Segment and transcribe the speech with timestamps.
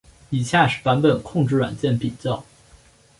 [0.31, 2.43] 以下是版本控制软件比较。